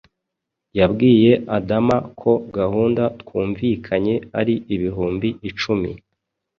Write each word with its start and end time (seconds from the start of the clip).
yabwiye 0.79 1.31
adama 1.57 1.97
ko 2.21 2.31
gahunda 2.57 3.03
twumvikanye 3.21 4.15
ari 4.39 4.55
ibihumbi 4.75 5.29
icumi 5.49 5.91